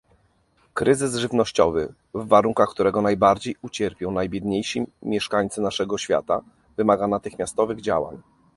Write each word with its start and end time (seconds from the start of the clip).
Kryzys 0.73 1.15
żywnościowy, 1.15 1.93
w 2.13 2.27
warunkach 2.27 2.69
którego 2.69 3.01
najbardziej 3.01 3.55
ucierpią 3.61 4.11
najbiedniejsi 4.11 4.85
mieszkańcy 5.01 5.61
naszego 5.61 5.97
świata, 5.97 6.41
wymaga 6.77 7.07
natychmiastowych 7.07 7.81
działań 7.81 8.21